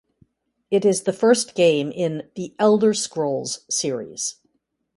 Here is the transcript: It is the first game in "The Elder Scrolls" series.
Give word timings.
It 0.71 0.83
is 0.83 1.03
the 1.03 1.13
first 1.13 1.53
game 1.53 1.91
in 1.91 2.27
"The 2.33 2.55
Elder 2.57 2.91
Scrolls" 2.91 3.65
series. 3.69 4.37